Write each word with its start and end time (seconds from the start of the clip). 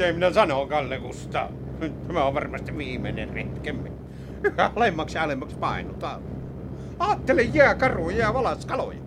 Mitä 0.00 0.12
minä 0.12 0.32
sanon, 0.32 0.68
Kalle 0.68 0.98
Kusta? 0.98 1.48
Tämä 2.06 2.24
on 2.24 2.34
varmasti 2.34 2.78
viimeinen 2.78 3.30
retkemme. 3.30 3.92
Yhä 4.44 4.70
alemmaksi 4.76 5.18
ja 5.18 5.22
alemmaksi 5.22 5.56
painutaan. 5.56 6.22
Aattele 6.98 7.42
jääkaruja 7.42 8.18
ja 8.18 8.34
valaskaloja. 8.34 8.98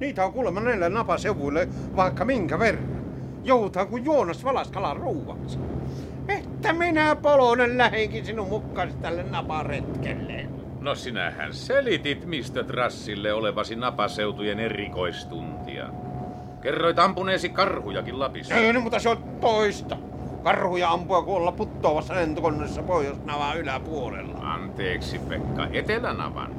Niitä 0.00 0.24
on 0.24 0.32
kuulemma 0.32 0.60
näillä 0.60 0.88
napaseuvuille 0.88 1.68
vaikka 1.96 2.24
minkä 2.24 2.58
verran. 2.58 3.04
Joutaan 3.44 3.88
kuin 3.88 4.04
Joonas 4.04 4.44
valaskalan 4.44 4.96
ruuaksi. 4.96 5.58
Että 6.28 6.72
minä 6.72 7.16
Polonen 7.16 7.78
lähenkin 7.78 8.26
sinun 8.26 8.48
mukkasi 8.48 8.96
tälle 8.96 9.22
naparetkelle. 9.22 10.48
No 10.80 10.94
sinähän 10.94 11.52
selitit, 11.52 12.26
mistä 12.26 12.64
Trassille 12.64 13.32
olevasi 13.32 13.76
napaseutujen 13.76 14.60
erikoistuntia. 14.60 15.88
Kerroit 16.60 16.98
ampuneesi 16.98 17.48
karhujakin 17.48 18.18
Lapissa. 18.18 18.54
Ei, 18.54 18.72
no, 18.72 18.80
mutta 18.80 18.98
se 18.98 19.08
on 19.08 19.18
toista. 19.40 19.96
Karhuja 20.44 20.90
ampua 20.90 21.22
kuolla 21.22 21.52
puttoavassa 21.52 22.14
lentokoneessa 22.14 22.82
Pohjois-Navan 22.82 23.58
yläpuolella. 23.58 24.38
Anteeksi, 24.40 25.18
Pekka, 25.18 25.66
Etelänavan. 25.72 26.54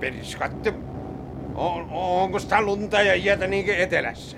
Periskatte, 0.00 0.74
on, 1.54 1.88
onko 1.90 2.38
sitä 2.38 2.62
lunta 2.62 3.02
ja 3.02 3.14
jäätä 3.14 3.46
niinkin 3.46 3.78
etelässä? 3.78 4.36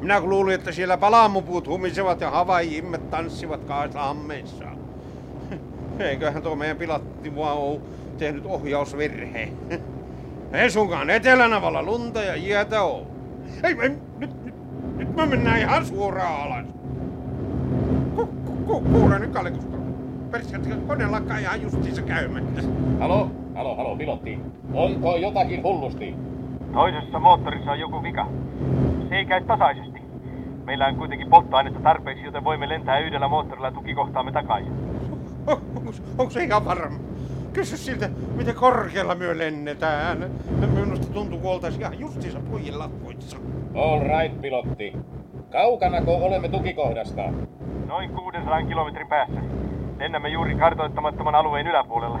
Minä 0.00 0.20
kun 0.20 0.30
luulin, 0.30 0.54
että 0.54 0.72
siellä 0.72 0.96
palaamupuut 0.96 1.68
humisevat 1.68 2.20
ja 2.20 2.30
havaijimme 2.30 2.98
tanssivat 2.98 3.64
kahdessa 3.64 4.10
ammeissaan. 4.10 4.78
Eiköhän 5.98 6.42
tuo 6.42 6.56
meidän 6.56 6.76
pilatti 6.76 7.36
vaan 7.36 7.58
ole 7.58 7.80
tehnyt 8.18 8.46
ohjausvirheen. 8.46 9.52
Ei 10.52 10.70
sunkaan 10.70 11.10
etelänavalla 11.10 11.82
lunta 11.82 12.22
ja 12.22 12.36
jäätä 12.36 12.82
oo. 12.82 13.06
Ei, 13.64 13.76
ei 13.82 13.88
nyt, 13.88 14.18
nyt, 14.18 14.30
nyt 14.96 15.16
me 15.16 15.26
mennään 15.26 15.60
ihan 15.60 15.86
suoraan 15.86 16.42
alas. 16.42 16.73
Ku, 18.66 18.80
ku, 18.80 18.80
ku, 18.80 18.98
kuule 18.98 19.18
nyt 19.18 19.30
Kalle 19.30 19.50
Kusta. 19.50 19.76
Perskatti 20.30 20.68
kone 20.86 21.06
lakkaa 21.06 21.38
ihan 21.38 21.62
justiinsa 21.62 22.02
käymättä. 22.02 22.62
Halo, 23.00 23.30
halo, 23.54 23.76
halo, 23.76 23.96
pilotti. 23.96 24.38
Onko 24.72 25.16
jotakin 25.16 25.62
hullusti? 25.62 26.14
Toisessa 26.72 27.18
moottorissa 27.18 27.72
on 27.72 27.80
joku 27.80 28.02
vika. 28.02 28.26
Se 29.08 29.16
ei 29.16 29.26
käy 29.26 29.44
tasaisesti. 29.44 30.00
Meillä 30.64 30.86
on 30.86 30.96
kuitenkin 30.96 31.30
polttoainetta 31.30 31.80
tarpeeksi, 31.80 32.24
joten 32.24 32.44
voimme 32.44 32.68
lentää 32.68 32.98
yhdellä 32.98 33.28
moottorilla 33.28 33.70
tukikohtaamme 33.70 34.32
takaisin. 34.32 34.72
Onko, 35.46 35.92
onko 36.18 36.30
se 36.30 36.44
ihan 36.44 36.64
varma? 36.64 36.98
Kysy 37.52 37.76
siltä, 37.76 38.10
miten 38.36 38.54
korkealla 38.54 39.14
myö 39.14 39.38
lennetään. 39.38 40.30
Minusta 40.74 41.12
tuntuu, 41.12 41.38
kun 41.38 41.50
oltaisiin 41.50 41.80
ihan 41.80 42.00
justiinsa 42.00 42.40
puijin 42.50 42.78
lakkoissa. 42.78 43.36
All 43.74 44.00
right, 44.00 44.40
pilotti. 44.40 44.92
Kaukanako 45.54 46.16
olemme 46.16 46.48
tukikohdasta? 46.48 47.22
Noin 47.86 48.10
600 48.10 48.62
kilometrin 48.62 49.08
päässä. 49.08 49.40
Lennämme 49.98 50.28
juuri 50.28 50.54
kartoittamattoman 50.54 51.34
alueen 51.34 51.66
yläpuolella. 51.66 52.18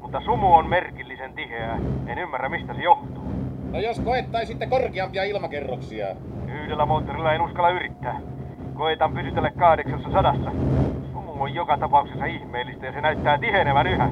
Mutta 0.00 0.20
sumu 0.24 0.54
on 0.54 0.66
merkillisen 0.66 1.32
tiheää. 1.34 1.78
En 2.06 2.18
ymmärrä, 2.18 2.48
mistä 2.48 2.74
se 2.74 2.82
johtuu. 2.82 3.24
No 3.72 3.80
jos 3.80 4.00
koettaisitte 4.00 4.66
korkeampia 4.66 5.24
ilmakerroksia. 5.24 6.06
Yhdellä 6.62 6.86
moottorilla 6.86 7.32
en 7.32 7.40
uskalla 7.40 7.70
yrittää. 7.70 8.20
Koetan 8.74 9.14
pysytellä 9.14 9.50
kahdeksassa 9.50 10.12
sadassa. 10.12 10.50
Sumu 11.12 11.42
on 11.42 11.54
joka 11.54 11.78
tapauksessa 11.78 12.24
ihmeellistä 12.24 12.86
ja 12.86 12.92
se 12.92 13.00
näyttää 13.00 13.38
tihenevän 13.38 13.86
yhä. 13.86 14.10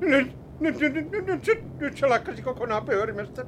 Nyt, 0.00 0.39
nyt, 0.60 0.78
nyt, 0.80 0.94
nyt, 0.94 1.10
nyt, 1.10 1.26
nyt, 1.26 1.46
nyt, 1.46 1.78
nyt 1.78 1.96
se 1.96 2.06
lakkasi 2.06 2.42
kokonaan 2.42 2.84
pyörimästä. 2.84 3.44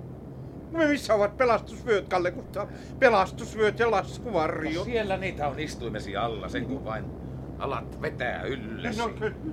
No 0.70 0.88
missä 0.88 1.14
ovat 1.14 1.36
pelastusvyöt, 1.36 2.08
Kalle 2.08 2.30
Kustaa? 2.30 2.66
Pelastusvyöt 2.98 3.78
ja 3.78 3.90
laskuvarjo. 3.90 4.78
No 4.78 4.84
siellä 4.84 5.16
niitä 5.16 5.48
on 5.48 5.60
istuimesi 5.60 6.16
alla, 6.16 6.48
sen 6.48 6.66
kun 6.66 6.84
vain 6.84 7.04
alat 7.58 8.02
vetää 8.02 8.42
yllesi. 8.42 8.98
No, 8.98 9.10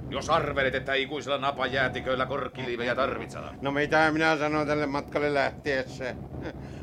Jos 0.09 0.30
arvelet, 0.30 0.75
että 0.75 0.94
ikuisilla 0.94 1.38
napajäätiköillä 1.38 2.25
korkkiliivejä 2.25 2.96
tarvitsetaan. 2.96 3.58
No 3.62 3.72
mitä 3.72 4.12
minä 4.12 4.38
sanon 4.38 4.68
tälle 4.68 4.86
matkalle 4.86 5.34
lähtiessä? 5.34 6.16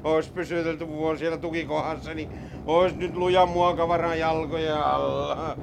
Ois 0.05 0.29
pysytelty 0.29 0.89
vuosi 0.89 1.19
siellä 1.19 1.39
tukikohdassa, 1.39 2.15
niin 2.15 2.31
ois 2.67 2.97
nyt 2.97 3.17
luja 3.17 3.47
muokavaran 3.47 4.19
jalkoja 4.19 4.83
alla. 4.83 5.57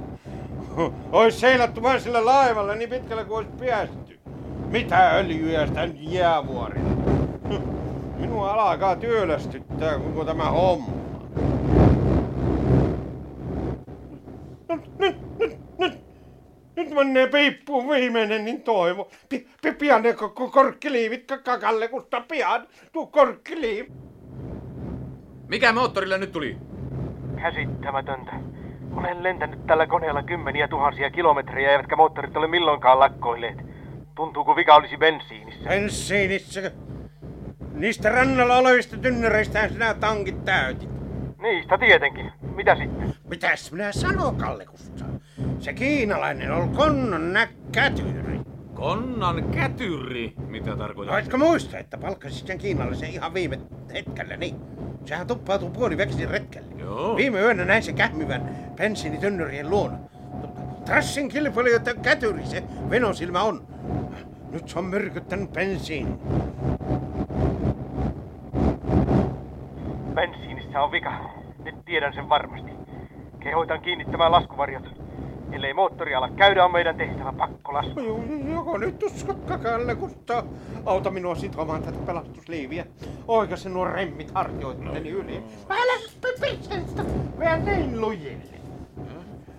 Ois 1.12 1.40
seilattu 1.40 1.84
vain 1.84 2.02
sillä 2.02 2.26
laivalla 2.26 2.76
niin 2.76 2.90
pitkälle 2.90 3.26
kuin 3.26 3.38
ois 3.38 3.48
päästy. 3.60 4.23
Mitä 4.74 5.10
öljyä 5.10 5.68
sitä 5.68 5.86
nyt 5.86 5.98
jäävuorilla? 6.00 6.90
Minua 8.20 8.54
alkaa 8.54 8.96
työlästyttää 8.96 9.98
koko 10.00 10.26
tämä 10.26 10.50
homma. 10.50 10.88
Nyt, 14.70 15.00
nyt, 15.00 15.40
nyt, 15.40 15.58
nyt, 15.80 16.00
nyt 16.76 16.90
menee 16.90 17.28
piippuun 17.28 17.90
viimeinen, 17.90 18.46
niin 18.46 18.62
toivo. 18.62 19.10
Pi, 19.30 19.48
pi, 19.62 19.72
pian 19.72 20.04
ne 20.04 20.12
ko- 20.12 20.52
korkkiliivit, 20.52 21.32
ka- 21.44 21.58
Kalle 21.58 21.88
Kusta, 21.88 22.22
pian. 22.22 22.68
Tuu 22.94 23.06
korkkiliivi. 23.08 23.92
Mikä 25.48 25.74
moottorille 25.74 26.18
nyt 26.18 26.32
tuli? 26.32 26.58
Käsittämätöntä. 27.42 28.32
Olen 28.96 29.24
lentänyt 29.24 29.68
tällä 29.68 29.88
koneella 29.88 30.24
kymmeniä 30.24 30.68
tuhansia 30.68 31.10
kilometrejä, 31.10 31.72
eivätkä 31.72 31.96
moottorit 31.96 32.38
ole 32.38 32.48
milloinkaan 32.48 33.00
lakkoilleet. 33.00 33.73
Tuntuu 34.16 34.44
kuin 34.44 34.56
vika 34.56 34.76
olisi 34.76 34.98
bensiinissä. 34.98 35.70
Bensiinissä. 35.70 36.72
Niistä 37.74 38.10
rannalla 38.10 38.58
olevista 38.58 38.98
tynnyreistä 38.98 39.68
sinä 39.68 39.94
tankit 39.94 40.46
täytit. 40.46 40.90
Niistä 41.42 41.78
tietenkin. 41.78 42.32
Mitä 42.56 42.76
sitten? 42.76 43.14
Mitäs 43.30 43.72
minä 43.72 43.92
sanon, 43.92 44.36
Kalle 44.36 44.66
Kusta? 44.66 45.06
Se 45.60 45.74
kiinalainen 45.74 46.52
on 46.52 46.70
konnon 46.70 47.34
näkkätyyri. 47.34 48.40
Konnan 48.74 49.44
kätyri. 49.44 50.34
Mitä 50.48 50.76
tarkoittaa? 50.76 51.16
Voitko 51.16 51.38
muistaa, 51.38 51.80
että 51.80 51.98
palkkasit 51.98 52.48
sen 52.48 52.58
kiinalaisen 52.58 53.10
ihan 53.10 53.34
viime 53.34 53.60
hetkellä, 53.94 54.38
niin? 54.38 54.56
Sehän 55.06 55.28
tuppautuu 55.28 55.70
puoliväkisin 55.70 56.30
retkelle. 56.30 56.74
Joo. 56.78 57.16
Viime 57.16 57.40
yönä 57.40 57.66
näin 57.66 57.84
se 57.84 57.94
kähmivän 57.94 58.56
bensiinitynnyrien 58.76 59.70
luona. 59.70 59.98
Trassin 60.86 61.30
kilpailijoiden 61.30 62.00
kätyri 62.00 62.46
se 62.46 62.64
venosilmä 62.90 63.44
on. 63.44 63.73
Nyt 64.54 64.70
se 64.70 64.80
on 64.80 64.86
myrkyttänyt 64.86 65.54
bensiin. 65.54 66.20
Bensiinissä 70.14 70.82
on 70.82 70.92
vika. 70.92 71.12
Nyt 71.64 71.86
tiedän 71.86 72.14
sen 72.14 72.30
varmasti. 72.30 72.72
Kehoitan 73.40 73.82
kiinnittämään 73.82 74.32
laskuvarjot. 74.32 74.84
Ellei 75.52 75.74
moottori 75.74 76.16
ala 76.16 76.30
käydä, 76.30 76.66
on 76.66 76.72
meidän 76.72 76.96
tehtävä 76.96 77.34
pakkolasku. 77.38 78.00
Joko 78.54 78.78
nyt 78.78 79.04
uskotkaa 79.04 79.58
Kalle 79.58 79.96
Kusta? 79.96 80.44
Auta 80.86 81.12
minua 81.12 81.36
sitomaan 81.36 81.84
tätä 81.84 81.98
pelastusliiviä. 82.06 82.86
Oikaise 83.28 83.70
nuo 83.70 83.86
remmit 83.86 84.32
hartioitteni 84.32 85.10
yli. 85.10 85.44
Älä 85.70 85.94
pipisestä! 86.22 87.04
Vielä 87.40 87.58
niin 87.58 88.02
lujille. 88.02 88.54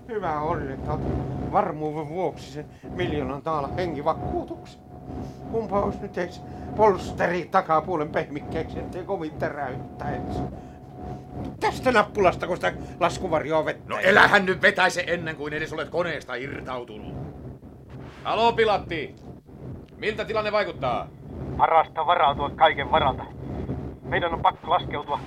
Hyvä 0.09 0.41
on, 0.41 0.71
että 0.71 0.99
varmuuden 1.53 2.09
vuoksi 2.09 2.53
sen 2.53 2.67
miljoonan 2.95 3.43
taala 3.43 3.69
henkivakuutuksen. 3.77 4.84
Kumpa 5.55 5.81
olisi 5.81 5.99
nyt 6.01 6.19
edes 6.19 6.43
polsteri 6.77 7.49
takapuolen 7.51 8.09
pehmikkeeksi, 8.09 8.79
ettei 8.79 9.05
kovin 9.05 9.31
teräyttäisi. 9.31 10.41
Tästä 11.61 11.93
nappulasta, 11.93 12.47
kun 12.47 12.57
sitä 12.57 12.73
laskuvarjoa 13.01 13.65
vettä. 13.65 13.89
No 13.89 13.99
elähän 13.99 14.47
nyt 14.47 14.63
vetäise 14.63 15.05
ennen 15.07 15.37
kuin 15.37 15.53
edes 15.53 15.73
olet 15.73 15.89
koneesta 15.89 16.35
irtautunut. 16.35 17.15
Halo, 18.25 18.53
pilatti. 18.53 19.17
Miltä 19.97 20.25
tilanne 20.25 20.53
vaikuttaa? 20.53 21.09
Parasta 21.57 22.07
varautua 22.07 22.51
kaiken 22.51 22.91
varalta. 22.91 23.25
Meidän 24.03 24.35
on 24.35 24.41
pakko 24.41 24.71
laskeutua. 24.71 25.21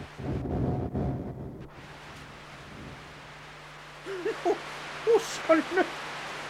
Uskon 5.16 5.64
nyt. 5.76 5.88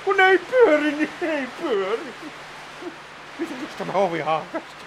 Kun 0.05 0.19
ei 0.19 0.37
pyöri, 0.37 0.91
niin 0.91 1.09
ei 1.21 1.47
pyöri. 1.61 2.13
Miten 3.39 3.57
tämä 3.77 3.93
ovi 3.93 4.19
haakasta? 4.19 4.85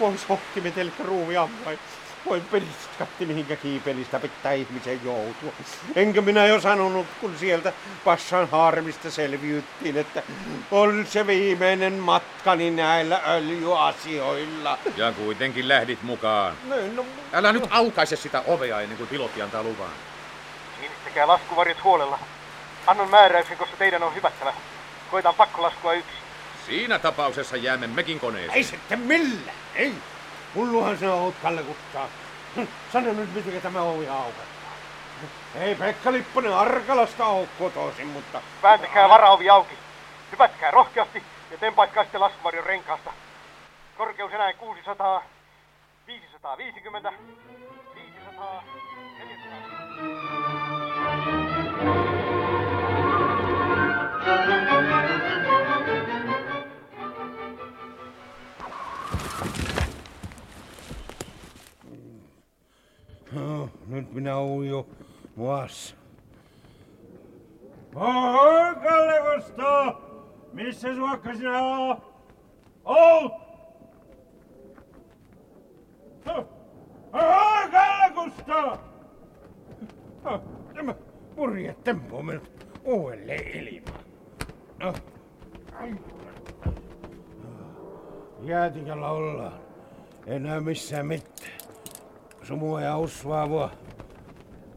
Vois 0.00 0.28
hohtimet 0.28 0.78
eli 0.78 0.92
ruumi 1.04 1.36
ammai. 1.36 1.78
Voi 2.26 2.40
peliskatti 2.40 3.26
mihinkä 3.26 3.56
kiipelistä 3.56 4.20
pitää 4.20 4.52
ihmisen 4.52 5.00
joutua. 5.04 5.52
Enkä 5.96 6.20
minä 6.20 6.46
jo 6.46 6.60
sanonut, 6.60 7.06
kun 7.20 7.38
sieltä 7.38 7.72
passan 8.04 8.48
harmista 8.50 9.10
selviyttiin, 9.10 9.96
että 9.96 10.22
on 10.70 11.06
se 11.06 11.26
viimeinen 11.26 11.92
matkani 11.92 12.70
näillä 12.70 13.20
öljyasioilla. 13.28 14.78
Ja 14.96 15.12
kuitenkin 15.12 15.68
lähdit 15.68 16.02
mukaan. 16.02 16.54
No, 16.68 16.76
no, 16.94 17.04
Älä 17.32 17.52
nyt 17.52 17.64
aukaise 17.70 18.16
sitä 18.16 18.42
ovea 18.46 18.80
ennen 18.80 18.98
kuin 18.98 19.08
pilotti 19.08 19.42
antaa 19.42 19.62
luvan. 19.62 19.90
Kiinnittäkää 20.80 21.28
laskuvarjot 21.28 21.84
huolella. 21.84 22.18
Annan 22.86 23.10
määräyksen, 23.10 23.56
koska 23.56 23.76
teidän 23.76 24.02
on 24.02 24.14
hyvättävä. 24.14 24.52
Koitan 25.10 25.34
pakkolaskua 25.34 25.92
yksi. 25.92 26.23
Siinä 26.66 26.98
tapauksessa 26.98 27.56
jäämme 27.56 27.86
mekin 27.86 28.20
koneeseen. 28.20 28.56
ei 28.56 28.64
sitten 28.64 28.98
millään, 28.98 29.56
ei. 29.74 29.94
Hulluhan 30.54 30.98
sinä 30.98 31.12
oot, 31.12 31.34
Kalle 31.42 31.62
Kustaa. 31.62 32.08
Hm, 32.56 32.62
Sano 32.92 33.12
nyt, 33.12 33.34
miten 33.34 33.62
tämä 33.62 33.82
ovi 33.82 34.08
aukattaa. 34.08 34.54
Ei 35.54 35.74
Pekka 35.74 36.12
Lipponen 36.12 36.54
Arkalasta 36.54 37.26
ole 37.26 37.48
kotoisin, 37.58 38.06
mutta... 38.06 38.42
Vääntäkää 38.62 39.08
varaovi 39.08 39.50
auki. 39.50 39.74
Hypätkää 40.32 40.70
rohkeasti 40.70 41.22
ja 41.50 41.58
tempaiskaa 41.58 42.04
sitten 42.04 42.20
laskuvarjon 42.20 42.66
renkaasta. 42.66 43.12
Korkeus 43.96 44.32
enää 44.32 44.52
600, 44.52 45.22
550, 46.06 47.12
500, 47.94 48.62
400. 49.18 50.53
nyt 63.94 64.12
minä 64.12 64.36
oon 64.36 64.66
jo 64.66 64.86
muassa. 65.36 65.96
Oho, 67.94 68.74
Kalle 68.82 69.34
Kusto! 69.36 70.00
Missä 70.52 70.94
suokka 70.94 71.34
sinä 71.34 71.62
oot? 71.62 71.98
Oho, 72.84 73.40
Kalle 77.70 78.10
Kusto! 78.14 78.78
Oh, 80.24 80.40
Tämä 80.74 80.94
purje 81.36 81.76
tempo 81.84 82.18
on 82.18 82.26
mennyt 82.26 82.66
uudelleen 82.84 83.50
ilmaan. 83.50 84.04
No. 84.80 84.94
Ai. 85.80 85.94
Jäätiköllä 88.42 89.10
ollaan. 89.10 89.60
Ei 90.26 90.40
näy 90.40 90.60
missään 90.60 91.06
mitään. 91.06 91.50
Sumua 92.42 92.80
ja 92.80 92.98
usvaavua. 92.98 93.70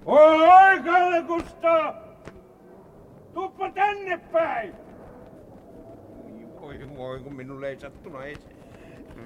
Oi, 0.08 0.80
Kalle 0.86 1.24
Kusta! 1.24 1.94
Tuppa 3.34 3.72
tänne 3.72 4.18
päin! 4.32 4.74
Voi 6.62 6.80
voi, 6.98 7.20
kun 7.20 7.36
minulle 7.36 7.70
ei 7.70 7.80
sattunut 7.80 8.24
edes 8.24 8.50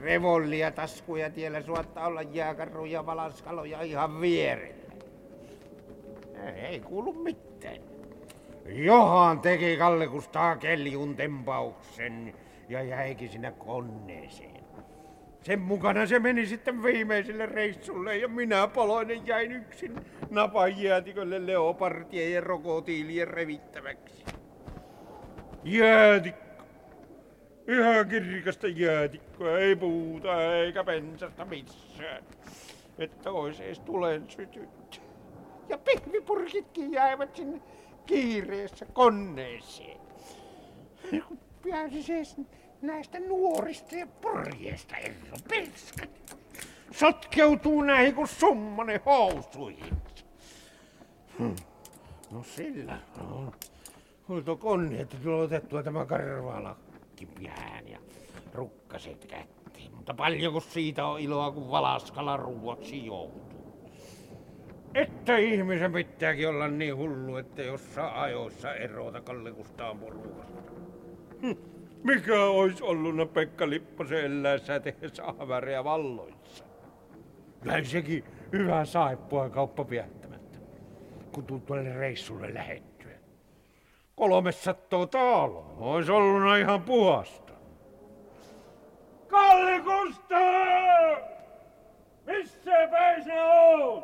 revollia 0.01 0.71
taskuja 0.71 1.29
tiellä 1.29 1.61
suottaa 1.61 2.07
olla 2.07 2.21
jääkarruja 2.21 3.05
valaskaloja 3.05 3.81
ihan 3.81 4.21
vierellä. 4.21 4.93
Ei 6.55 6.79
kuulu 6.79 7.13
mitään. 7.13 7.77
Johan 8.65 9.39
teki 9.39 9.77
Kalle 9.77 10.07
Kustaa 10.07 10.55
keljun 10.55 11.15
tempauksen 11.15 12.33
ja 12.69 12.83
jäikin 12.83 13.29
sinne 13.29 13.51
koneeseen. 13.51 14.63
Sen 15.41 15.59
mukana 15.61 16.05
se 16.05 16.19
meni 16.19 16.45
sitten 16.45 16.83
viimeiselle 16.83 17.45
reissulle 17.45 18.17
ja 18.17 18.27
minä 18.27 18.67
paloinen 18.67 19.27
jäin 19.27 19.51
yksin 19.51 19.95
napan 20.29 20.81
jäätikölle 20.81 21.47
leopardien 21.47 22.33
ja 22.33 22.41
rokotiilien 22.41 23.27
revittäväksi. 23.27 24.25
Jäätikko. 25.63 26.63
Ihan 27.67 28.07
kirkasta 28.09 28.67
jäätikkoa, 28.67 29.57
ei 29.57 29.75
puuta 29.75 30.55
eikä 30.55 30.83
pensasta 30.83 31.45
missään. 31.45 32.23
Että 32.99 33.31
ois 33.31 33.59
ees 33.59 33.79
tulen 33.79 34.29
sytyt. 34.29 35.01
Ja 35.69 35.77
pihvipurkitkin 35.77 36.91
jäivät 36.93 37.35
sinne 37.35 37.61
kiireessä 38.05 38.85
koneeseen. 38.85 39.97
Pääsis 41.69 42.09
ees 42.09 42.37
näistä 42.81 43.19
nuorista 43.19 43.95
ja 43.95 44.07
purjeista 44.07 44.97
ero 44.97 45.37
perskat. 45.49 46.37
Sotkeutuu 46.91 47.81
näihin 47.81 48.15
kuin 48.15 48.27
summonen 48.27 48.99
housuihin. 49.05 49.97
Hmm. 51.39 51.55
No 52.31 52.43
sillä 52.43 52.97
on. 53.19 53.51
Hoito 54.29 54.55
konni, 54.55 55.01
että 55.01 55.17
tulee 55.23 55.43
otettua 55.43 55.83
tämä 55.83 56.05
karvalakki 56.05 57.25
pian 57.25 57.87
ja 57.87 57.99
rukkaset 58.53 59.25
kättiin. 59.25 59.95
Mutta 59.95 60.13
paljonko 60.13 60.59
siitä 60.59 61.05
on 61.05 61.19
iloa, 61.19 61.51
kun 61.51 61.71
valaskala 61.71 62.37
ruuaksi 62.37 63.05
joutuu. 63.05 63.51
Että 64.95 65.37
ihmisen 65.37 65.93
pitääkin 65.93 66.49
olla 66.49 66.67
niin 66.67 66.97
hullu, 66.97 67.37
että 67.37 67.61
jossain 67.61 68.13
ajoissa 68.13 68.73
erota 68.73 69.21
Kalle 69.21 69.51
Kustaan 69.51 69.99
porukasta. 69.99 70.61
Hm. 71.41 71.70
Mikä 72.03 72.43
olisi 72.45 72.83
ollut 72.83 73.33
Pekka 73.33 73.69
Lipposen 73.69 74.25
eläessä 74.25 74.79
tehdessä 74.79 75.23
ahväreä 75.25 75.83
valloissa? 75.83 76.63
Kyllä 77.61 77.83
sekin 77.83 78.23
hyvä 78.51 78.85
saippua 78.85 79.49
kauppa 79.49 79.85
piättämättä, 79.85 80.59
kun 81.31 81.45
tuu 81.45 81.59
tuolle 81.59 81.93
reissulle 81.93 82.53
lähettyä. 82.53 83.11
Kolme 84.15 84.51
sattoo 84.51 85.05
taloa. 85.05 85.75
Olisi 85.77 86.11
ollut 86.11 86.57
ihan 86.59 86.81
puhasta. 86.81 87.53
Kalle 89.27 89.79
Kusta! 89.79 90.35
Missä 92.25 92.87
päin 92.91 93.23
sä 93.23 93.45
oot? 93.45 94.03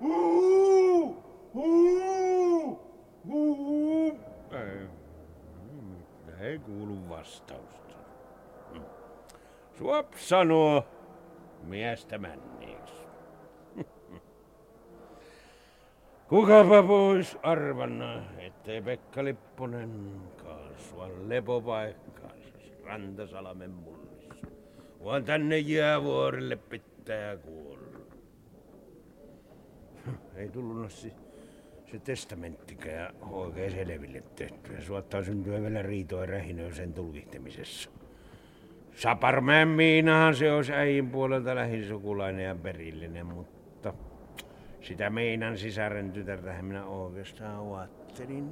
Huu! 0.00 1.24
Huu! 1.54 2.80
Huu! 3.26 3.65
Ei, 6.56 6.60
kuulu 6.60 7.08
vastausta. 7.08 7.96
Hm. 8.72 8.80
Suop 9.78 10.12
sanoo 10.14 10.84
miestä 11.62 12.18
männeeksi. 12.18 12.94
Kukapa 16.28 16.82
pois 16.82 17.38
arvanna, 17.42 18.22
ettei 18.38 18.82
Pekka 18.82 19.24
Lipponen 19.24 20.22
kasva 20.36 21.08
lepopaikkaansa 21.26 22.48
Rantasalmen 22.84 23.70
mullissa, 23.70 24.34
vaan 25.04 25.24
tänne 25.24 25.58
jäävuorille 25.58 26.56
pitää 26.56 27.36
kuolla. 27.36 27.98
Ei 30.36 30.48
tullut 30.48 30.92
se, 30.92 31.12
se 31.90 31.98
testamenttikään 31.98 33.14
oikein 33.30 33.70
selville 33.70 34.22
tehtyä. 34.36 34.80
Suottaa 34.80 35.22
syntyä 35.22 35.62
vielä 35.62 35.82
riitoa 35.82 36.26
rähinöä 36.26 36.72
sen 36.72 36.92
tulkihtamisessa. 36.92 37.90
Saparmäen 38.94 39.68
Miinahan 39.68 40.34
se 40.34 40.52
olisi 40.52 40.72
äijin 40.72 41.10
puolelta 41.10 41.54
lähisukulainen 41.54 42.44
ja 42.44 42.54
perillinen, 42.54 43.26
mutta 43.26 43.94
sitä 44.80 45.10
Miinan 45.10 45.58
sisaren 45.58 46.12
tytärtähän 46.12 46.64
minä 46.64 46.86
oikeastaan 46.86 47.78
ajattelin. 47.78 48.50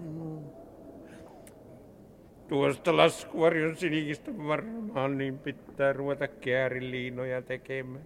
Tuosta 2.49 2.97
laskuvarjon 2.97 3.77
sinikistä 3.77 4.31
varmaan 4.47 5.19
niin 5.19 5.39
pitää 5.39 5.93
ruveta 5.93 6.29
kääriliinoja 6.29 7.43
tekemään. 7.43 8.05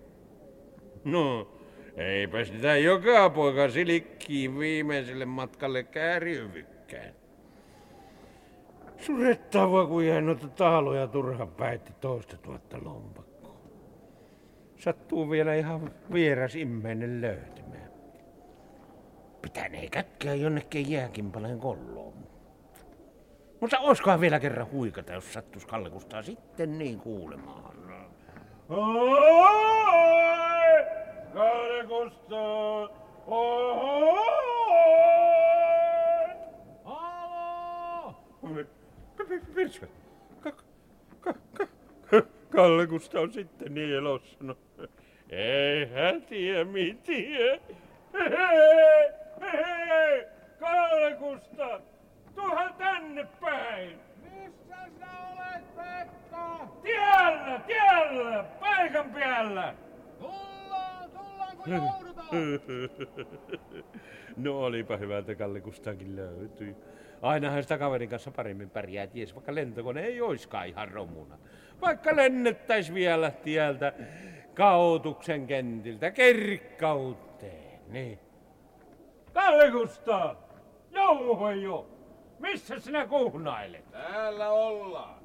No, 1.04 1.48
eipä 1.98 2.44
sitä 2.44 2.76
joka 2.76 3.30
poika 3.30 3.68
silikkiin 3.68 4.58
viimeiselle 4.58 5.24
matkalle 5.24 5.82
kääriövykkään. 5.82 7.14
Surettava, 8.96 9.86
kun 9.86 10.06
jäi 10.06 10.22
noita 10.22 10.48
taaloja 10.48 11.06
turha 11.06 11.46
päätti 11.46 11.92
toista 12.00 12.36
tuhatta 12.36 12.78
lompakkoa. 12.84 13.60
Sattuu 14.76 15.30
vielä 15.30 15.54
ihan 15.54 15.90
vieras 16.12 16.54
immeinen 16.56 17.20
löytymään. 17.20 17.90
Pitänee 19.42 19.88
kätkeä 19.88 20.34
jonnekin 20.34 20.90
jääkimpaleen 20.90 21.58
kolloon. 21.58 22.14
Mutta 23.60 23.78
oiskohan 23.78 24.20
vielä 24.20 24.40
kerran 24.40 24.70
huikata, 24.70 25.12
jos 25.12 25.32
sattuis 25.32 25.66
Kallekustaa 25.66 26.22
sitten 26.22 26.78
niin 26.78 27.00
kuulemaan. 27.00 27.78
Oi! 28.68 29.18
Kallekusta! 31.32 32.40
Oi! 33.26 34.28
Halo! 36.84 38.14
Virska. 39.56 39.86
Kalle 42.58 42.86
Kusta 42.86 43.20
on 43.20 43.32
sitten 43.32 43.74
niin 43.74 43.94
elossa. 43.94 44.36
No, 44.40 44.56
ei 45.30 45.86
hän 45.94 46.22
tiedä 46.22 46.64
mitään. 46.64 47.60
Hei, 48.14 49.10
hei, 49.88 50.26
Kalle 50.60 51.14
Kusta, 51.14 51.80
tuohan 52.34 52.74
tänne 52.74 53.26
päin. 53.40 54.00
Missä 54.22 54.76
sinä 54.94 55.06
olet, 55.32 55.76
Pekka? 55.76 56.68
Tiellä, 56.82 57.60
tiellä, 57.66 58.44
paikan 58.60 59.10
päällä. 59.10 59.74
Tullaan, 60.18 61.10
tullaan 61.10 61.56
kun. 61.56 61.97
No 64.36 64.64
olipa 64.64 64.96
hyvä, 64.96 65.18
että 65.18 65.34
Kalle 65.34 65.60
Kustakin 65.60 66.16
löytyi. 66.16 66.76
Ainahan 67.22 67.62
sitä 67.62 67.78
kaverin 67.78 68.08
kanssa 68.08 68.30
paremmin 68.30 68.70
pärjää, 68.70 69.06
ties 69.06 69.34
vaikka 69.34 69.54
lentokone 69.54 70.04
ei 70.04 70.20
oiskaan 70.20 70.68
ihan 70.68 70.88
romuna. 70.88 71.38
Vaikka 71.80 72.16
lennettäis 72.16 72.94
vielä 72.94 73.30
tieltä 73.30 73.92
Kautuksen 74.54 75.46
kentiltä 75.46 76.10
kerkkauteen, 76.10 77.80
niin. 77.88 78.18
Kalle 79.32 79.70
Kustaa! 79.70 80.48
Jouho 80.90 81.50
jo! 81.50 81.86
Missä 82.38 82.78
sinä 82.78 83.06
kuhnailet? 83.06 83.90
Täällä 83.90 84.48
ollaan. 84.48 85.18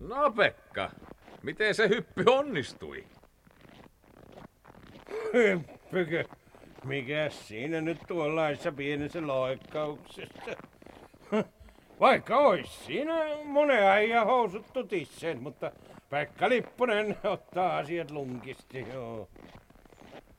No 0.00 0.30
Pekka, 0.30 0.90
miten 1.44 1.74
se 1.74 1.88
hyppy 1.88 2.24
onnistui? 2.26 3.04
Hyppykö? 5.32 6.24
Mikäs 6.84 7.48
siinä 7.48 7.80
nyt 7.80 7.98
tuollaisessa 8.08 8.72
pienessä 8.72 9.26
loikkauksessa? 9.26 10.56
Vaikka 12.00 12.36
ois 12.36 12.86
siinä 12.86 13.14
monen 13.44 13.90
ajan 13.90 14.26
housut 14.26 14.72
tutisseen, 14.72 15.42
mutta 15.42 15.72
Pekka 16.10 16.48
Lipponen 16.48 17.16
ottaa 17.24 17.76
asiat 17.76 18.10
lunkisti, 18.10 18.86
joo. 18.92 19.28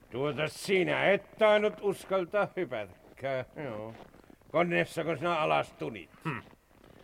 Tuota 0.10 0.48
sinä 0.48 1.12
et 1.12 1.38
tainnut 1.38 1.74
uskaltaa 1.82 2.48
hypätäkään, 2.56 3.46
joo. 3.64 3.94
Koneessako 4.52 5.16
sinä 5.16 5.40
alas 5.40 5.74
tunit? 5.74 6.10
Hm. 6.24 6.55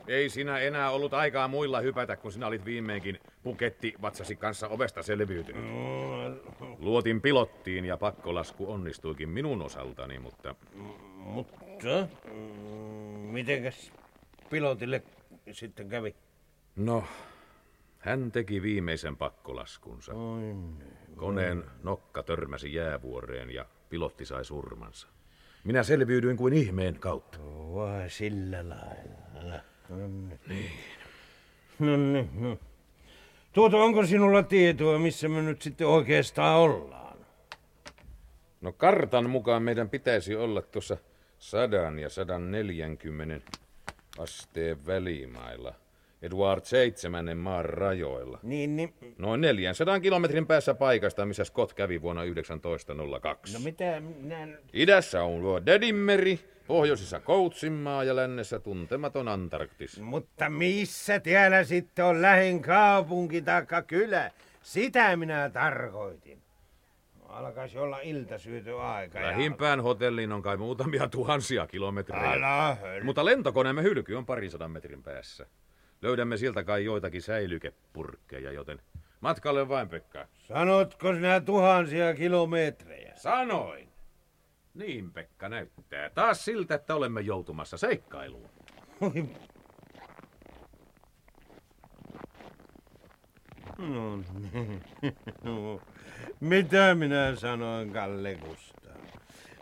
Ei 0.07 0.29
sinä 0.29 0.59
enää 0.59 0.91
ollut 0.91 1.13
aikaa 1.13 1.47
muilla 1.47 1.79
hypätä, 1.79 2.15
kun 2.15 2.31
sinä 2.31 2.47
olit 2.47 2.65
viimeinkin 2.65 3.19
puketti 3.43 3.93
vatsasi 4.01 4.35
kanssa 4.35 4.67
ovesta 4.67 5.03
selviytynyt. 5.03 5.65
Luotin 6.79 7.21
pilottiin 7.21 7.85
ja 7.85 7.97
pakkolasku 7.97 8.71
onnistuikin 8.71 9.29
minun 9.29 9.61
osaltani, 9.61 10.19
mutta... 10.19 10.55
mutta... 11.15 12.07
mm, 12.33 12.37
Mitenkäs 13.31 13.91
pilotille 14.49 15.03
sitten 15.51 15.89
kävi? 15.89 16.15
No, 16.75 17.03
hän 17.99 18.31
teki 18.31 18.61
viimeisen 18.61 19.17
pakkolaskunsa. 19.17 20.13
Oi, 20.13 20.55
Koneen 21.15 21.63
nokka 21.83 22.23
törmäsi 22.23 22.73
jäävuoreen 22.73 23.49
ja 23.49 23.65
pilotti 23.89 24.25
sai 24.25 24.45
surmansa. 24.45 25.07
Minä 25.63 25.83
selviydyin 25.83 26.37
kuin 26.37 26.53
ihmeen 26.53 26.99
kautta. 26.99 27.39
vai 27.75 28.09
sillä 28.09 28.69
lailla. 28.69 29.59
Niin. 29.95 30.71
No 31.79 31.97
niin, 31.97 32.29
no. 32.33 32.57
Tuota, 33.53 33.77
onko 33.77 34.05
sinulla 34.05 34.43
tietoa, 34.43 34.99
missä 34.99 35.29
me 35.29 35.41
nyt 35.41 35.61
sitten 35.61 35.87
oikeastaan 35.87 36.57
ollaan? 36.57 37.17
No 38.61 38.71
kartan 38.71 39.29
mukaan 39.29 39.63
meidän 39.63 39.89
pitäisi 39.89 40.35
olla 40.35 40.61
tuossa 40.61 40.97
sadan 41.39 41.99
ja 41.99 42.09
sadan 42.09 42.51
neljänkymmenen 42.51 43.43
asteen 44.17 44.85
välimailla. 44.85 45.73
Edward 46.21 46.61
seitsemännen 46.65 47.37
maan 47.37 47.65
rajoilla. 47.65 48.39
Niin, 48.43 48.75
niin, 48.75 48.93
Noin 49.17 49.41
400 49.41 49.99
kilometrin 49.99 50.47
päässä 50.47 50.73
paikasta, 50.73 51.25
missä 51.25 51.43
Scott 51.43 51.73
kävi 51.73 52.01
vuonna 52.01 52.21
1902. 52.21 53.53
no 53.53 53.59
mitä 53.59 53.99
minä. 53.99 54.47
Idässä 54.73 55.23
on 55.23 55.41
luo 55.41 55.65
Dedinmeri, 55.65 56.39
pohjoisessa 56.67 57.19
Koutsinmaa 57.19 58.03
ja 58.03 58.15
lännessä 58.15 58.59
tuntematon 58.59 59.27
Antarktis. 59.27 59.99
Mutta 60.01 60.49
missä 60.49 61.19
täällä 61.19 61.63
sitten 61.63 62.05
on 62.05 62.21
lähin 62.21 62.61
kaupunki 62.61 63.41
taikka 63.41 63.81
kylä? 63.81 64.31
Sitä 64.61 65.15
minä 65.17 65.49
tarkoitin. 65.49 66.41
Alkaisi 67.29 67.77
olla 67.77 67.99
iltasyötyaika. 67.99 69.19
ja- 69.19 69.27
Lähimpään 69.27 69.81
hotelliin 69.81 70.31
on 70.31 70.41
kai 70.41 70.57
muutamia 70.57 71.07
tuhansia 71.09 71.67
kilometrejä. 71.67 72.31
Älä 72.31 72.77
höl... 72.81 73.03
Mutta 73.03 73.25
lentokoneemme 73.25 73.83
hylky 73.83 74.15
on 74.15 74.25
parisadan 74.25 74.71
metrin 74.71 75.03
päässä. 75.03 75.45
Löydämme 76.01 76.37
siltä 76.37 76.63
kai 76.63 76.85
joitakin 76.85 77.21
säilykepurkkeja, 77.21 78.51
joten 78.51 78.81
matkalle 79.21 79.69
vain 79.69 79.89
Pekka. 79.89 80.27
Sanotko 80.47 81.13
sinä 81.13 81.41
tuhansia 81.41 82.13
kilometrejä? 82.13 83.13
Sanoin. 83.15 83.89
Niin 84.73 85.11
Pekka 85.11 85.49
näyttää. 85.49 86.09
Taas 86.09 86.45
siltä, 86.45 86.75
että 86.75 86.95
olemme 86.95 87.21
joutumassa 87.21 87.77
seikkailuun. 87.77 88.49
No 89.01 89.11
niin. 89.13 89.35
No, 95.43 95.81
Mitä 96.39 96.95
minä 96.95 97.35
sanoin, 97.35 97.93
Kalle 97.93 98.35
Kustaa? 98.35 98.95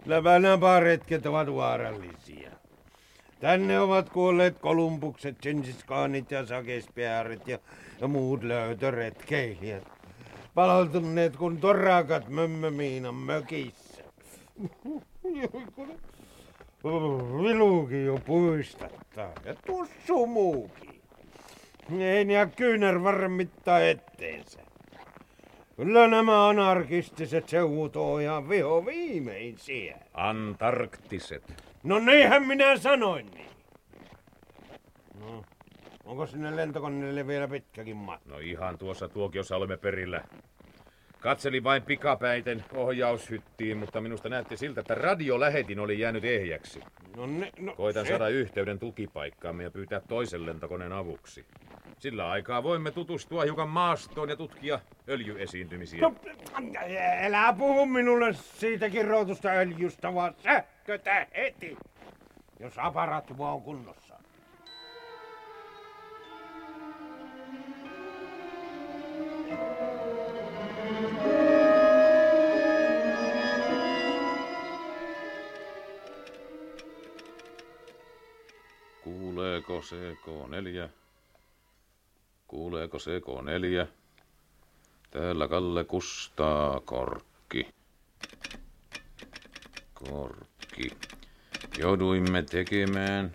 Läpänaparetket 0.05 1.25
ovat 1.25 1.55
vaarallisia. 1.55 2.51
Tänne 3.39 3.79
ovat 3.79 4.09
kuolleet 4.09 4.57
kolumbukset, 4.59 5.37
gensiskaanit 5.41 6.31
ja 6.31 6.45
sakespäärit 6.45 7.47
ja, 7.47 7.59
ja 8.01 8.07
muut 8.07 8.43
löytöretkeilijät. 8.43 9.83
Palautuneet 10.53 11.35
kuin 11.35 11.57
torakat 11.57 12.29
mömmömiinan 12.29 13.15
mökissä. 13.15 14.03
Viluukin 17.43 18.05
jo 18.05 18.19
puistattaa 18.25 19.31
ja 19.45 19.55
tussu 19.55 20.25
muukin. 20.25 21.01
Ei 21.99 22.33
ja 22.33 22.47
kyynär 22.47 23.03
varmittaa 23.03 23.79
etteensä. 23.79 24.59
Kyllä 25.75 26.07
nämä 26.07 26.47
anarkistiset 26.47 27.49
seuvut 27.49 27.95
on 27.95 28.21
ihan 28.21 28.49
viho 28.49 28.85
viimein. 28.85 29.55
Antarktiset. 30.13 31.68
No 31.83 31.99
niinhän 31.99 32.47
minä 32.47 32.77
sanoin 32.77 33.25
niin. 33.31 33.49
No, 35.19 35.43
onko 36.05 36.25
sinne 36.25 36.55
lentokoneelle 36.55 37.27
vielä 37.27 37.47
pitkäkin 37.47 37.97
matka? 37.97 38.29
No 38.29 38.39
ihan 38.39 38.77
tuossa 38.77 39.09
tuokiossa 39.09 39.55
olemme 39.55 39.77
perillä. 39.77 40.23
Katselin 41.19 41.63
vain 41.63 41.81
pikapäiten 41.83 42.65
ohjaushyttiin, 42.75 43.77
mutta 43.77 44.01
minusta 44.01 44.29
näytti 44.29 44.57
siltä, 44.57 44.81
että 44.81 44.95
radiolähetin 44.95 45.79
oli 45.79 45.99
jäänyt 45.99 46.25
ehjäksi. 46.25 46.79
No, 47.15 47.25
ne, 47.25 47.51
no 47.59 47.75
Koitan 47.75 48.05
se- 48.05 48.09
saada 48.09 48.27
yhteyden 48.27 48.79
tukipaikkaamme 48.79 49.63
ja 49.63 49.71
pyytää 49.71 49.99
toisen 50.07 50.45
lentokoneen 50.45 50.91
avuksi. 50.93 51.45
Sillä 51.99 52.29
aikaa 52.29 52.63
voimme 52.63 52.91
tutustua 52.91 53.43
hiukan 53.43 53.69
maastoon 53.69 54.29
ja 54.29 54.35
tutkia 54.35 54.79
öljyesiintymisiä. 55.09 56.01
No, 56.01 56.15
älä 57.21 57.53
puhu 57.57 57.85
minulle 57.85 58.33
siitä 58.33 58.89
kirjoitusta 58.89 59.49
öljystä, 59.49 60.13
vaan 60.13 60.35
sähkötä 60.43 61.27
heti, 61.35 61.77
jos 62.59 62.73
aparaatti 62.77 63.37
vaan 63.37 63.53
on 63.53 63.61
kunnossa. 63.61 64.19
Kuuleeko 79.03 79.81
se 79.81 80.13
K4? 80.13 80.98
Kuuleeko 82.49 82.99
se 82.99 83.19
K4? 83.19 83.87
Täällä 85.11 85.47
Kalle 85.47 85.83
Kustaa 85.83 86.79
Korkki. 86.79 87.67
Korkki. 89.93 90.91
Jouduimme 91.77 92.41
tekemään 92.43 93.33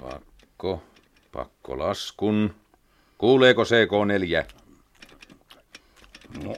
pakko, 0.00 0.82
pakkolaskun. 1.32 2.54
Kuuleeko 3.18 3.62
CK4? 3.62 4.46
No, 6.44 6.54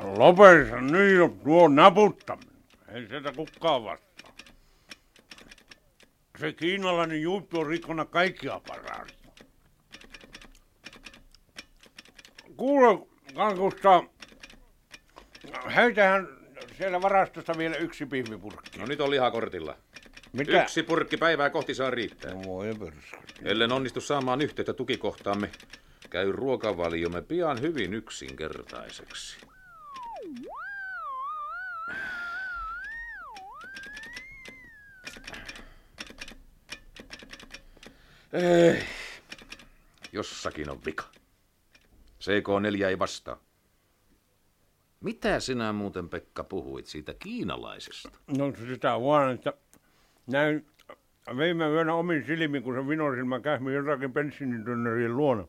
lopeta 0.00 0.80
nyt 0.80 1.16
jo 1.16 1.36
tuo 1.44 1.68
naputtaminen. 1.68 2.56
Ei 2.88 3.02
sitä 3.02 3.32
kukaan 3.36 3.84
vastaa. 3.84 4.15
Se 6.40 6.52
kiinalainen 6.52 7.22
juttu 7.22 7.60
on 7.60 7.66
rikkona 7.66 8.04
kaikki 8.04 8.48
aparaatit. 8.48 9.16
Kuule, 12.56 13.06
Kankusta, 13.34 14.04
heitähän 15.74 16.28
siellä 16.78 17.02
varastosta 17.02 17.58
vielä 17.58 17.76
yksi 17.76 18.06
pihvipurkki. 18.06 18.78
No 18.78 18.86
nyt 18.86 19.00
on 19.00 19.10
lihakortilla. 19.10 19.76
Mitä? 20.32 20.62
Yksi 20.62 20.82
purkki 20.82 21.16
päivää 21.16 21.50
kohti 21.50 21.74
saa 21.74 21.90
riittää. 21.90 22.34
No 22.34 22.42
voi. 22.46 22.74
Ellen 23.42 23.72
onnistu 23.72 24.00
saamaan 24.00 24.40
yhteyttä 24.40 24.72
tukikohtaamme, 24.72 25.50
käy 26.10 26.32
ruokavaliomme 26.32 27.22
pian 27.22 27.60
hyvin 27.60 27.94
yksinkertaiseksi. 27.94 29.36
Ei. 38.36 38.82
Jossakin 40.12 40.70
on 40.70 40.78
vika. 40.86 41.04
CK4 42.20 42.84
ei 42.84 42.98
vastaa. 42.98 43.36
Mitä 45.00 45.40
sinä 45.40 45.72
muuten, 45.72 46.08
Pekka, 46.08 46.44
puhuit 46.44 46.86
siitä 46.86 47.14
kiinalaisesta? 47.18 48.10
No 48.38 48.52
sitä 48.68 49.00
vaan, 49.00 49.34
että 49.34 49.52
näin 50.26 50.66
viime 51.36 51.68
yönä 51.68 51.94
omin 51.94 52.26
silmin, 52.26 52.62
kun 52.62 52.74
se 52.74 52.88
vinosilmä 52.88 53.40
kähmi 53.40 53.74
jotakin 53.74 54.12
bensiinitynnerien 54.12 55.16
luona. 55.16 55.46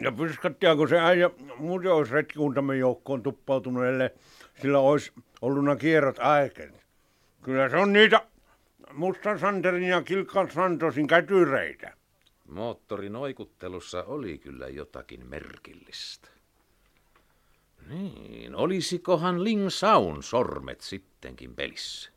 Ja 0.00 0.12
pyskattia, 0.12 0.76
kun 0.76 0.88
se 0.88 0.98
äijä 0.98 1.30
museoisretkikuntamme 1.58 2.76
joukkoon 2.76 3.22
tuppautunut, 3.22 3.84
ellei 3.84 4.10
sillä 4.62 4.78
olisi 4.78 5.12
ollut 5.40 5.78
kierrot 5.78 6.18
aikeet. 6.18 6.86
Kyllä 7.42 7.68
se 7.68 7.76
on 7.76 7.92
niitä 7.92 8.20
Mustan 8.92 9.38
Santerin 9.38 9.82
ja 9.82 10.02
Kilkan 10.02 10.50
Santosin 10.50 11.06
kätyreitä. 11.06 11.92
Moottorin 12.48 13.16
oikuttelussa 13.16 14.04
oli 14.04 14.38
kyllä 14.38 14.68
jotakin 14.68 15.26
merkillistä. 15.28 16.28
Niin, 17.88 18.54
olisikohan 18.54 19.44
Ling 19.44 19.68
Saun 19.68 20.22
sormet 20.22 20.80
sittenkin 20.80 21.54
pelissä? 21.54 22.10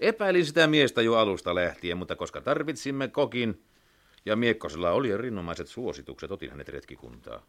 Epäilin 0.00 0.46
sitä 0.46 0.66
miestä 0.66 1.02
jo 1.02 1.14
alusta 1.14 1.54
lähtien, 1.54 1.96
mutta 1.96 2.16
koska 2.16 2.40
tarvitsimme 2.40 3.08
kokin, 3.08 3.62
ja 4.26 4.36
Miekkosella 4.36 4.90
oli 4.90 5.10
erinomaiset 5.10 5.68
suositukset, 5.68 6.30
otin 6.30 6.50
hänet 6.50 6.68
retkikuntaa. 6.68 7.42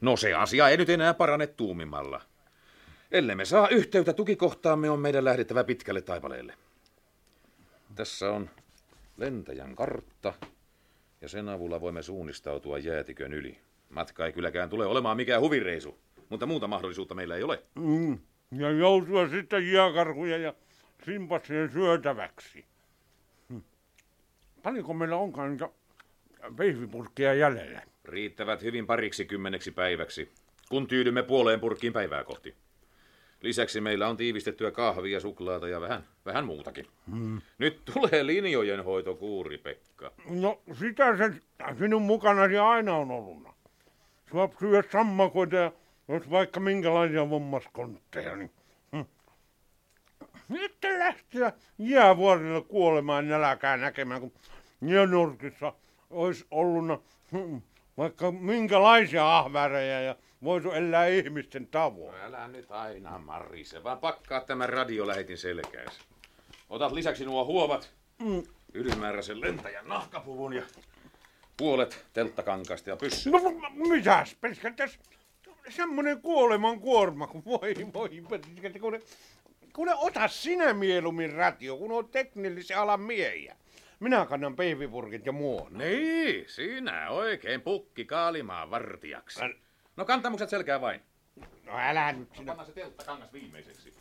No 0.00 0.16
se 0.16 0.34
asia 0.34 0.68
ei 0.68 0.76
nyt 0.76 0.90
enää 0.90 1.14
parane 1.14 1.46
tuumimalla. 1.46 2.20
Ellei 3.10 3.36
me 3.36 3.44
saa 3.44 3.68
yhteyttä 3.68 4.12
tukikohtaamme, 4.12 4.90
on 4.90 5.00
meidän 5.00 5.24
lähdettävä 5.24 5.64
pitkälle 5.64 6.02
taipaleelle. 6.02 6.54
Tässä 7.96 8.30
on 8.30 8.50
lentäjän 9.16 9.76
kartta, 9.76 10.34
ja 11.20 11.28
sen 11.28 11.48
avulla 11.48 11.80
voimme 11.80 12.02
suunnistautua 12.02 12.78
jäätikön 12.78 13.32
yli. 13.32 13.58
Matka 13.90 14.26
ei 14.26 14.32
kylläkään 14.32 14.70
tule 14.70 14.86
olemaan 14.86 15.16
mikään 15.16 15.40
huvireisu, 15.40 15.98
mutta 16.28 16.46
muuta 16.46 16.66
mahdollisuutta 16.66 17.14
meillä 17.14 17.36
ei 17.36 17.42
ole. 17.42 17.62
Mm. 17.74 18.18
Ja 18.52 18.70
joutua 18.70 19.28
sitten 19.28 19.72
jääkarhuja 19.72 20.38
ja 20.38 20.54
simpassien 21.04 21.72
syötäväksi. 21.72 22.64
Hm. 23.48 23.58
Paljonko 24.62 24.94
meillä 24.94 25.16
onkaan 25.16 25.50
niitä 25.50 25.68
pihvipurkkeja 26.56 27.34
jäljellä? 27.34 27.82
Riittävät 28.04 28.62
hyvin 28.62 28.86
pariksi 28.86 29.24
kymmeneksi 29.24 29.70
päiväksi, 29.70 30.32
kun 30.68 30.86
tyydymme 30.86 31.22
puoleen 31.22 31.60
purkkiin 31.60 31.92
päivää 31.92 32.24
kohti. 32.24 32.54
Lisäksi 33.40 33.80
meillä 33.80 34.08
on 34.08 34.16
tiivistettyä 34.16 34.70
kahvia, 34.70 35.20
suklaata 35.20 35.68
ja 35.68 35.80
vähän, 35.80 36.04
vähän 36.24 36.46
muutakin. 36.46 36.86
Hmm. 37.10 37.40
Nyt 37.58 37.80
tulee 37.94 38.26
linjojen 38.26 38.84
hoitokuuri, 38.84 39.58
Pekka. 39.58 40.12
No 40.30 40.60
sitä 40.78 41.16
se 41.16 41.32
sinun 41.78 42.02
mukanasi 42.02 42.58
aina 42.58 42.96
on 42.96 43.10
ollut. 43.10 43.48
Suop 44.30 44.52
syödä 44.60 44.88
sammakoita 44.92 45.56
ja 45.56 45.72
jos 46.08 46.30
vaikka 46.30 46.60
minkälaisia 46.60 47.30
vommaskontteja, 47.30 48.36
niin... 48.36 48.50
Hmm. 48.92 49.04
Sitten 50.52 50.98
lähteä 50.98 51.52
jäävuorille 51.78 52.62
kuolemaan 52.62 53.28
nälkää 53.28 53.76
näkemään, 53.76 54.20
kun 54.20 54.32
Njönurkissa 54.80 55.72
olisi 56.10 56.46
ollut 56.50 57.04
hmm, 57.32 57.62
vaikka 57.96 58.32
minkälaisia 58.32 59.38
ahvärejä 59.38 60.00
ja 60.00 60.16
voisu 60.44 60.70
elää 60.70 61.06
ihmisten 61.06 61.66
tavoin. 61.66 62.18
No 62.18 62.24
älä 62.24 62.48
nyt 62.48 62.70
aina 62.70 63.18
marise, 63.18 63.84
vaan 63.84 63.98
pakkaa 63.98 64.40
tämän 64.40 64.68
radiolähetin 64.68 65.38
selkääsi. 65.38 66.00
Otat 66.70 66.92
lisäksi 66.92 67.24
nuo 67.24 67.44
huovat, 67.44 67.94
mm. 68.18 68.42
ylimääräisen 68.74 69.40
lentäjän 69.40 69.88
nahkapuvun 69.88 70.52
ja 70.52 70.62
puolet 71.56 72.06
telttakankaasta 72.12 72.90
ja 72.90 72.96
pyssy. 72.96 73.30
No 73.30 73.38
mitäs, 73.88 74.36
peskätäs? 74.40 74.98
Semmonen 75.68 76.20
kuoleman 76.20 76.80
kuorma, 76.80 77.26
kun 77.26 77.44
voi, 77.44 77.74
voi, 77.94 78.08
kun 78.80 78.92
ne, 78.92 79.00
kun 79.72 79.86
ne 79.86 79.94
ota 79.94 80.28
sinä 80.28 80.74
mieluummin 80.74 81.32
ratio, 81.32 81.76
kun 81.76 81.92
on 81.92 82.08
teknillisen 82.08 82.78
alan 82.78 83.00
miehiä. 83.00 83.56
Minä 84.00 84.26
kannan 84.26 84.56
pehvipurkit 84.56 85.26
ja 85.26 85.32
muun. 85.32 85.78
Niin, 85.78 86.44
sinä 86.48 87.10
oikein 87.10 87.60
pukki 87.60 88.04
kaalimaan 88.04 88.70
vartijaksi. 88.70 89.44
Än... 89.44 89.54
No 89.96 90.04
kantamukset 90.04 90.48
selkää 90.48 90.80
vain. 90.80 91.00
No 91.64 91.72
älä 91.78 92.12
nyt 92.12 92.28
sinä. 92.36 92.46
Panna 92.46 92.64
se 92.64 92.72
teltta 92.72 93.04
kangas 93.04 93.32
viimeiseksi. 93.32 93.94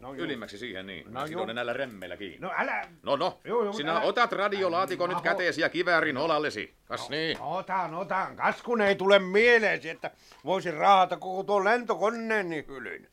No, 0.00 0.14
Ylimmäksi 0.14 0.58
siihen 0.58 0.86
niin. 0.86 1.12
No, 1.12 1.26
joo. 1.26 1.46
näillä 1.46 1.72
remmeillä 1.72 2.16
kiinni. 2.16 2.38
No 2.38 2.52
älä... 2.56 2.88
No 3.02 3.16
no, 3.16 3.40
joo, 3.44 3.64
joo, 3.64 3.72
sinä 3.72 3.92
älä... 3.92 4.00
otat 4.00 4.32
radiolaatikon 4.32 5.10
nyt 5.10 5.20
käteesi 5.20 5.60
ja 5.60 5.68
kiväärin 5.68 6.16
olallesi. 6.16 6.74
Kas 6.84 7.00
no, 7.00 7.06
niin? 7.10 7.40
Otan, 7.40 7.94
otan. 7.94 8.36
Kas 8.36 8.62
kun 8.62 8.80
ei 8.80 8.94
tule 8.94 9.18
mieleesi, 9.18 9.88
että 9.88 10.10
voisin 10.44 10.74
raahata 10.74 11.16
koko 11.16 11.42
tuon 11.42 11.64
lentokoneeni 11.64 12.64
hylyn. 12.68 13.08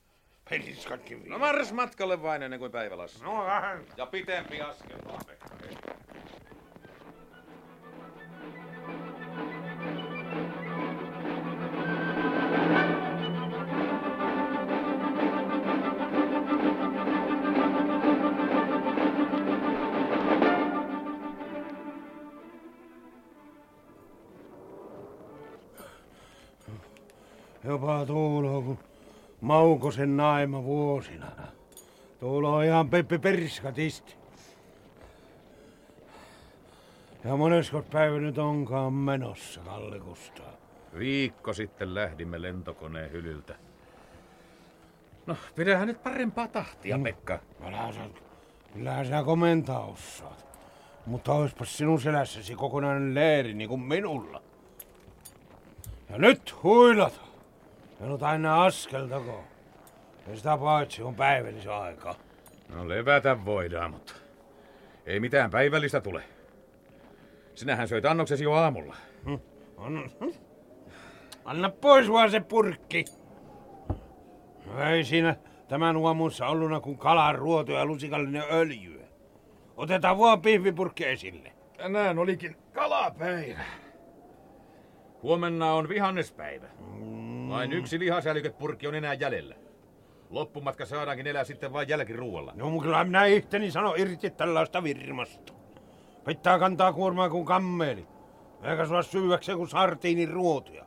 Peliskatkin 0.49 1.29
No 1.29 1.39
mars 1.39 1.71
matkalle 1.71 2.21
vain 2.21 2.43
ennen 2.43 2.59
kuin 2.59 2.71
päivä 2.71 2.95
No 3.21 3.45
vähän. 3.45 3.85
Ja 3.97 4.05
pitempi 4.05 4.61
askel 4.61 4.97
vaan, 5.05 5.21
Pekka. 5.27 5.47
Jopa 27.77 28.05
tuulo, 28.05 28.61
kun 28.61 28.79
Maukosen 29.41 30.17
naima 30.17 30.63
vuosina. 30.63 31.31
Tuulo 32.19 32.55
on 32.55 32.63
ihan 32.63 32.89
Peppi 32.89 33.19
Perskatisti. 33.19 34.15
Ja 37.23 37.35
moneskos 37.35 37.85
päivä 37.85 38.17
nyt 38.17 38.37
onkaan 38.37 38.93
menossa, 38.93 39.61
Kalle 39.61 39.99
Kustaa? 39.99 40.51
Viikko 40.97 41.53
sitten 41.53 41.95
lähdimme 41.95 42.41
lentokoneen 42.41 43.11
hylyltä. 43.11 43.55
No, 45.25 45.35
pidähän 45.55 45.87
nyt 45.87 46.03
parempaa 46.03 46.47
tahtia, 46.47 46.97
mm. 46.97 47.03
Pekka. 47.03 47.39
Kyllähän 47.63 47.93
sä, 47.93 48.01
kyllähän 48.73 49.05
sä 49.05 49.23
komentaa 49.23 49.85
osaat. 49.85 50.45
Mutta 51.05 51.33
oispas 51.33 51.77
sinun 51.77 52.01
selässäsi 52.01 52.55
kokonainen 52.55 53.15
leiri 53.15 53.53
niin 53.53 53.69
kuin 53.69 53.81
minulla. 53.81 54.41
Ja 56.09 56.17
nyt 56.17 56.63
huilata. 56.63 57.26
Menut 57.99 58.23
aina 58.23 58.63
askeltako. 58.63 59.43
Ja 60.27 60.35
sitä 60.35 60.57
paitsi 60.57 61.03
on 61.03 61.15
päivällisen 61.15 61.73
aika. 61.73 62.15
No 62.69 62.89
levätä 62.89 63.45
voidaan, 63.45 63.91
mutta 63.91 64.13
ei 65.05 65.19
mitään 65.19 65.51
päivällistä 65.51 66.01
tule. 66.01 66.23
Sinähän 67.55 67.87
söit 67.87 68.05
annoksesi 68.05 68.43
jo 68.43 68.53
aamulla. 68.53 68.95
Hm. 69.25 69.35
Anna, 69.77 70.01
hm? 70.19 70.29
Anna 71.45 71.69
pois 71.69 72.11
vaan 72.11 72.31
se 72.31 72.39
purkki. 72.39 73.05
No 74.65 74.83
ei 74.89 75.03
siinä 75.03 75.35
tämän 75.67 75.97
uomussa 75.97 76.47
olluna 76.47 76.79
kuin 76.79 76.97
kalan 76.97 77.35
ruoto 77.35 77.71
ja 77.71 77.85
lusikallinen 77.85 78.43
öljy. 78.51 79.05
Otetaan 79.77 80.17
vaan 80.19 80.41
pihvipurkki 80.41 81.05
esille. 81.05 81.51
Tänään 81.77 82.19
olikin 82.19 82.57
kalapäivä. 82.73 83.63
Huomenna 85.23 85.73
on 85.73 85.89
vihannespäivä. 85.89 86.67
Mm. 86.79 87.26
Vain 87.49 87.73
yksi 87.73 87.99
lihasälykepurkki 87.99 88.87
on 88.87 88.95
enää 88.95 89.13
jäljellä. 89.13 89.55
Loppumatka 90.29 90.85
saadaankin 90.85 91.27
elää 91.27 91.43
sitten 91.43 91.73
vain 91.73 91.89
jälkiruualla. 91.89 92.53
No 92.55 92.69
mutta 92.69 92.83
kyllä 92.83 93.03
minä 93.03 93.25
ihteni 93.25 93.71
sano 93.71 93.95
irti 93.97 94.29
tällaista 94.29 94.83
virmasta. 94.83 95.53
Pitää 96.25 96.59
kantaa 96.59 96.93
kuormaa 96.93 97.29
kuin 97.29 97.45
kammeli. 97.45 98.07
Eikä 98.63 98.85
sulla 98.85 99.03
syyväkseen 99.03 99.57
kuin 99.57 99.69
sartiinin 99.69 100.29
ruotuja. 100.29 100.85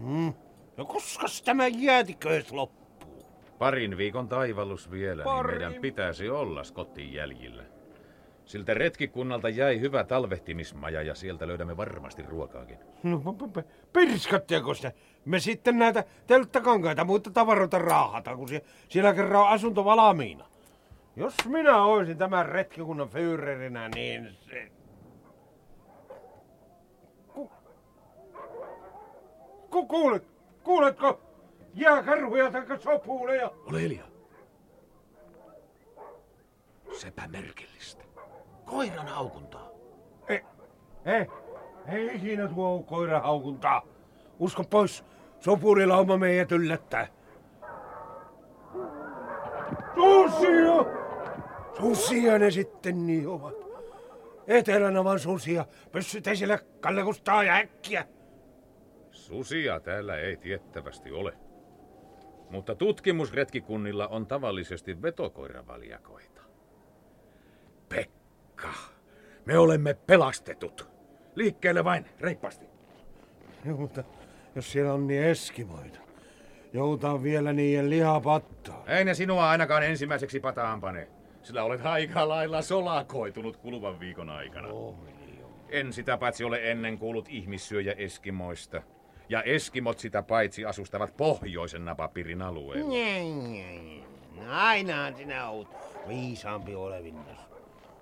Mm. 0.00 0.32
No 0.76 0.84
koska 0.84 1.26
tämä 1.44 1.66
jäätikö 1.66 2.42
loppuu? 2.50 3.26
Parin 3.58 3.96
viikon 3.96 4.28
taivallus 4.28 4.90
vielä, 4.90 5.22
Parin... 5.24 5.58
niin 5.58 5.68
meidän 5.68 5.82
pitäisi 5.82 6.28
olla 6.28 6.64
Skottin 6.64 7.12
jäljillä. 7.12 7.62
Siltä 8.50 8.74
retkikunnalta 8.74 9.48
jäi 9.48 9.80
hyvä 9.80 10.04
talvehtimismaja 10.04 11.02
ja 11.02 11.14
sieltä 11.14 11.48
löydämme 11.48 11.76
varmasti 11.76 12.22
ruokaakin. 12.22 12.78
No, 13.02 13.22
pirskattiako 13.92 14.74
sitä? 14.74 14.92
Me 15.24 15.40
sitten 15.40 15.78
näitä 15.78 16.04
telttakankaita 16.26 17.04
muita 17.04 17.30
tavaroita 17.30 17.78
raahata, 17.78 18.36
kun 18.36 18.48
siellä 18.88 19.14
kerran 19.14 19.42
on 19.42 19.48
asunto 19.48 19.84
valmiina. 19.84 20.44
Jos 21.16 21.34
minä 21.46 21.82
olisin 21.84 22.18
tämän 22.18 22.46
retkikunnan 22.46 23.08
fyyrerinä, 23.08 23.88
niin 23.88 24.36
se... 24.50 24.72
Ku... 27.28 27.50
Ku, 29.70 29.86
kuulet, 29.86 30.26
kuuletko? 30.62 31.20
Jääkarhuja 31.74 32.50
tai 32.50 32.78
sopuuleja. 32.78 33.50
Ole 33.66 33.80
hiljaa. 33.80 34.08
Sepä 36.92 37.28
merkillistä. 37.28 38.09
Koiran 38.70 39.08
haukuntaa. 39.08 39.68
Ei, 40.28 40.40
ei, 41.04 41.26
ei 41.88 42.18
siinä 42.18 42.48
tuo 42.48 42.82
koiran 42.82 43.22
haukuntaa. 43.22 43.82
Usko 44.38 44.64
pois, 44.64 45.04
sopurilauma 45.40 46.16
meidät 46.16 46.52
yllättää. 46.52 47.06
Susia! 49.94 51.00
Susia 51.80 52.38
ne 52.38 52.50
sitten 52.50 53.06
niin 53.06 53.28
ovat. 53.28 53.54
Etelänavan 54.46 55.18
susia. 55.18 55.64
Pyssyt 55.92 56.26
esille, 56.26 56.58
Kalle 56.80 57.04
Kustaa 57.04 57.44
ja 57.44 57.54
äkkiä. 57.54 58.04
Susia 59.10 59.80
täällä 59.80 60.16
ei 60.16 60.36
tiettävästi 60.36 61.12
ole. 61.12 61.32
Mutta 62.50 62.74
tutkimusretkikunnilla 62.74 64.08
on 64.08 64.26
tavallisesti 64.26 65.02
vetokoiravaljakoita. 65.02 66.40
Pekka, 67.88 68.19
me 69.44 69.58
olemme 69.58 69.94
pelastetut. 69.94 70.90
Liikkeelle 71.34 71.84
vain, 71.84 72.06
reippaasti. 72.20 72.66
Joo, 73.64 73.76
mutta 73.76 74.04
jos 74.54 74.72
siellä 74.72 74.92
on 74.92 75.06
niin 75.06 75.22
eskimoita, 75.22 75.98
joutaa 76.72 77.22
vielä 77.22 77.52
niiden 77.52 77.90
lihapattaa. 77.90 78.84
Ei 78.86 79.04
ne 79.04 79.14
sinua 79.14 79.50
ainakaan 79.50 79.82
ensimmäiseksi 79.82 80.40
pataan 80.40 80.80
pane, 80.80 81.08
sillä 81.42 81.64
olet 81.64 81.86
aika 81.86 82.28
lailla 82.28 82.62
solakoitunut 82.62 83.56
kuluvan 83.56 84.00
viikon 84.00 84.30
aikana. 84.30 84.68
Oh, 84.68 84.94
En 85.68 85.92
sitä 85.92 86.18
paitsi 86.18 86.44
ole 86.44 86.70
ennen 86.70 86.98
kuullut 86.98 87.28
ihmissyöjä 87.28 87.92
Eskimoista. 87.92 88.82
Ja 89.28 89.42
Eskimot 89.42 89.98
sitä 89.98 90.22
paitsi 90.22 90.64
asustavat 90.64 91.16
pohjoisen 91.16 91.84
napapirin 91.84 92.42
alueella. 92.42 92.94
Ainahan 94.48 95.16
sinä 95.16 95.50
oot 95.50 95.68
viisaampi 96.08 96.74
olevinnas. 96.74 97.50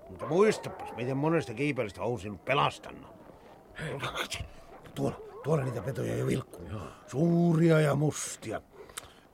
Mutta 0.09 0.25
muistapas, 0.25 0.95
miten 0.95 1.17
monesta 1.17 1.53
kiipeilystä 1.53 2.01
on 2.01 2.19
sinut 2.19 2.45
pelastanut. 2.45 3.07
Tuolla, 4.95 5.19
tuolla 5.43 5.63
niitä 5.63 5.81
petoja 5.81 6.15
jo 6.17 6.27
vilkkuu. 6.27 6.69
Suuria 7.07 7.79
ja 7.79 7.95
mustia. 7.95 8.61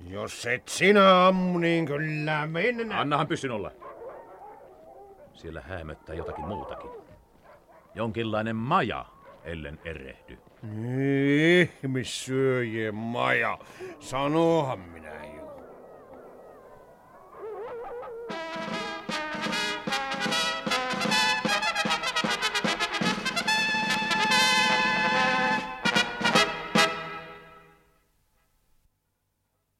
Jos 0.07 0.45
et 0.45 0.67
sinä 0.67 1.27
ammu, 1.27 1.57
niin 1.59 1.85
kyllä 1.85 2.47
mennään. 2.47 3.01
Annahan 3.01 3.27
pysyn 3.27 3.51
olla. 3.51 3.71
Siellä 5.33 5.61
häämöttää 5.61 6.15
jotakin 6.15 6.47
muutakin. 6.47 6.89
Jonkinlainen 7.95 8.55
maja, 8.55 9.05
ellen 9.43 9.79
erehdy. 9.85 10.37
Ihmissyöjien 11.83 12.95
maja. 12.95 13.57
Sanohan 13.99 14.79
minä 14.79 15.23